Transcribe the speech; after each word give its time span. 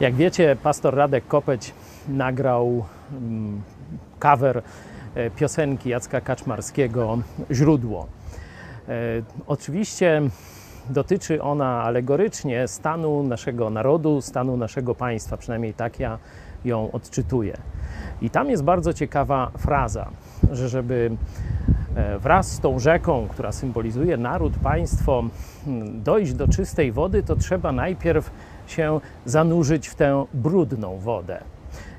Jak 0.00 0.14
wiecie, 0.14 0.56
pastor 0.62 0.94
Radek 0.94 1.26
Kopeć 1.26 1.74
nagrał 2.08 2.84
mm, 3.12 3.62
cover 4.18 4.62
e, 5.14 5.30
piosenki 5.30 5.88
Jacka 5.88 6.20
Kaczmarskiego 6.20 7.18
Źródło. 7.50 8.06
E, 8.88 8.92
Oczywiście 9.46 10.22
dotyczy 10.90 11.42
ona 11.42 11.82
alegorycznie 11.82 12.68
stanu 12.68 13.22
naszego 13.22 13.70
narodu, 13.70 14.20
stanu 14.20 14.56
naszego 14.56 14.94
państwa, 14.94 15.36
przynajmniej 15.36 15.74
tak 15.74 16.00
ja 16.00 16.18
ją 16.64 16.92
odczytuję. 16.92 17.56
I 18.22 18.30
tam 18.30 18.50
jest 18.50 18.64
bardzo 18.64 18.92
ciekawa 18.92 19.50
fraza, 19.58 20.08
że 20.52 20.68
żeby 20.68 21.10
e, 21.96 22.18
wraz 22.18 22.52
z 22.52 22.60
tą 22.60 22.78
rzeką, 22.78 23.26
która 23.30 23.52
symbolizuje 23.52 24.16
naród, 24.16 24.52
państwo, 24.62 25.24
hmm, 25.64 26.02
dojść 26.02 26.32
do 26.34 26.48
czystej 26.48 26.92
wody, 26.92 27.22
to 27.22 27.36
trzeba 27.36 27.72
najpierw 27.72 28.30
się 28.70 29.00
zanurzyć 29.24 29.88
w 29.88 29.94
tę 29.94 30.24
brudną 30.34 30.98
wodę. 30.98 31.40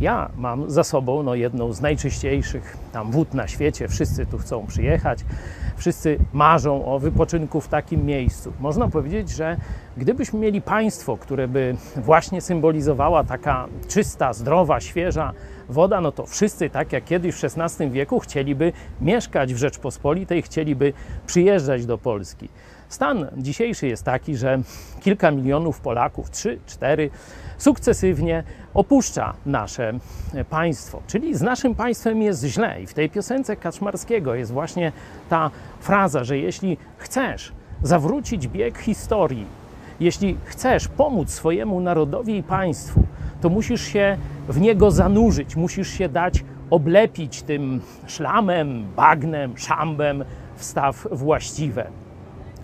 Ja 0.00 0.30
mam 0.36 0.70
za 0.70 0.84
sobą 0.84 1.22
no, 1.22 1.34
jedną 1.34 1.72
z 1.72 1.80
najczyściejszych 1.80 2.76
tam 2.92 3.10
wód 3.10 3.34
na 3.34 3.48
świecie. 3.48 3.88
Wszyscy 3.88 4.26
tu 4.26 4.38
chcą 4.38 4.66
przyjechać, 4.66 5.24
wszyscy 5.76 6.18
marzą 6.32 6.84
o 6.84 6.98
wypoczynku 6.98 7.60
w 7.60 7.68
takim 7.68 8.06
miejscu. 8.06 8.52
Można 8.60 8.88
powiedzieć, 8.88 9.30
że 9.30 9.56
gdybyśmy 9.96 10.38
mieli 10.38 10.62
państwo, 10.62 11.16
które 11.16 11.48
by 11.48 11.76
właśnie 11.96 12.40
symbolizowała 12.40 13.24
taka 13.24 13.66
czysta, 13.88 14.32
zdrowa, 14.32 14.80
świeża 14.80 15.32
woda, 15.68 16.00
no 16.00 16.12
to 16.12 16.26
wszyscy, 16.26 16.70
tak 16.70 16.92
jak 16.92 17.04
kiedyś 17.04 17.34
w 17.34 17.44
XVI 17.44 17.90
wieku, 17.90 18.18
chcieliby 18.18 18.72
mieszkać 19.00 19.54
w 19.54 19.56
Rzeczpospolitej, 19.56 20.42
chcieliby 20.42 20.92
przyjeżdżać 21.26 21.86
do 21.86 21.98
Polski. 21.98 22.48
Stan 22.88 23.26
dzisiejszy 23.36 23.86
jest 23.86 24.04
taki, 24.04 24.36
że 24.36 24.58
kilka 25.00 25.30
milionów 25.30 25.80
Polaków, 25.80 26.30
trzy, 26.30 26.58
cztery, 26.66 27.10
sukcesywnie 27.58 28.44
opuszcza 28.74 29.34
nasze 29.46 29.92
państwo. 30.50 31.02
Czyli 31.06 31.34
z 31.34 31.42
naszym 31.42 31.74
państwem 31.74 32.22
jest 32.22 32.44
źle. 32.44 32.82
I 32.82 32.86
w 32.86 32.94
tej 32.94 33.10
piosence 33.10 33.56
Kaczmarskiego 33.56 34.34
jest 34.34 34.52
właśnie 34.52 34.92
ta 35.28 35.50
fraza, 35.80 36.24
że 36.24 36.38
jeśli 36.38 36.78
chcesz 36.98 37.52
zawrócić 37.82 38.48
bieg 38.48 38.78
historii, 38.78 39.46
jeśli 40.00 40.36
chcesz 40.44 40.88
pomóc 40.88 41.30
swojemu 41.30 41.80
narodowi 41.80 42.36
i 42.36 42.42
państwu, 42.42 43.02
to 43.40 43.48
musisz 43.48 43.82
się 43.82 44.16
w 44.48 44.60
niego 44.60 44.90
zanurzyć, 44.90 45.56
musisz 45.56 45.88
się 45.88 46.08
dać 46.08 46.44
oblepić 46.70 47.42
tym 47.42 47.80
szlamem, 48.06 48.86
bagnem, 48.96 49.58
szambem 49.58 50.24
w 50.56 50.64
staw 50.64 51.06
właściwe. 51.12 51.86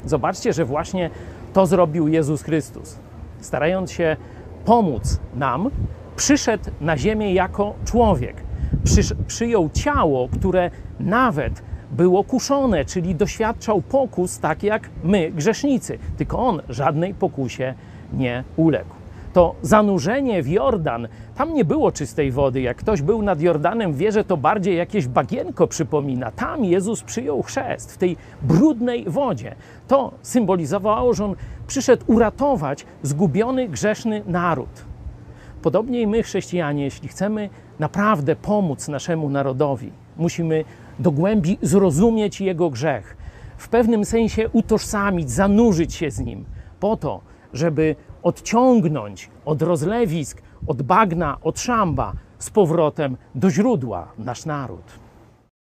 Zobaczcie, 0.06 0.52
że 0.52 0.64
właśnie 0.64 1.10
to 1.52 1.66
zrobił 1.66 2.08
Jezus 2.08 2.42
Chrystus. 2.42 2.98
Starając 3.40 3.92
się 3.92 4.16
pomóc 4.64 5.20
nam, 5.34 5.70
przyszedł 6.16 6.70
na 6.80 6.96
ziemię 6.96 7.34
jako 7.34 7.74
człowiek. 7.84 8.36
Przysz, 8.84 9.14
przyjął 9.26 9.70
ciało, 9.70 10.28
które 10.28 10.70
nawet 11.00 11.62
było 11.90 12.24
kuszone, 12.24 12.84
czyli 12.84 13.14
doświadczał 13.14 13.82
pokus 13.82 14.38
tak 14.38 14.62
jak 14.62 14.90
my, 15.04 15.30
grzesznicy. 15.30 15.98
Tylko 16.16 16.38
on 16.38 16.62
żadnej 16.68 17.14
pokusie 17.14 17.74
nie 18.12 18.44
uległ. 18.56 19.01
To 19.32 19.54
zanurzenie 19.62 20.42
w 20.42 20.48
Jordan, 20.48 21.08
tam 21.34 21.54
nie 21.54 21.64
było 21.64 21.92
czystej 21.92 22.30
wody. 22.30 22.60
Jak 22.60 22.76
ktoś 22.76 23.02
był 23.02 23.22
nad 23.22 23.40
Jordanem, 23.40 23.92
wie, 23.92 24.12
że 24.12 24.24
to 24.24 24.36
bardziej 24.36 24.76
jakieś 24.76 25.06
bagienko 25.06 25.66
przypomina. 25.66 26.30
Tam 26.30 26.64
Jezus 26.64 27.02
przyjął 27.02 27.42
chrzest, 27.42 27.92
w 27.92 27.98
tej 27.98 28.16
brudnej 28.42 29.04
wodzie. 29.08 29.54
To 29.88 30.12
symbolizowało, 30.22 31.14
że 31.14 31.24
on 31.24 31.34
przyszedł 31.66 32.04
uratować 32.06 32.86
zgubiony, 33.02 33.68
grzeszny 33.68 34.22
naród. 34.26 34.84
Podobnie 35.62 36.00
i 36.00 36.06
my, 36.06 36.22
chrześcijanie, 36.22 36.84
jeśli 36.84 37.08
chcemy 37.08 37.50
naprawdę 37.78 38.36
pomóc 38.36 38.88
naszemu 38.88 39.30
narodowi, 39.30 39.92
musimy 40.16 40.64
do 40.98 41.10
głębi 41.10 41.58
zrozumieć 41.62 42.40
jego 42.40 42.70
grzech, 42.70 43.16
w 43.56 43.68
pewnym 43.68 44.04
sensie 44.04 44.48
utożsamić, 44.48 45.30
zanurzyć 45.30 45.94
się 45.94 46.10
z 46.10 46.20
nim, 46.20 46.44
po 46.80 46.96
to, 46.96 47.20
żeby 47.52 47.96
odciągnąć 48.22 49.30
od 49.44 49.62
rozlewisk, 49.62 50.42
od 50.66 50.82
bagna, 50.82 51.36
od 51.42 51.60
szamba 51.60 52.12
z 52.38 52.50
powrotem 52.50 53.16
do 53.34 53.50
źródła 53.50 54.08
nasz 54.18 54.44
naród. 54.44 55.01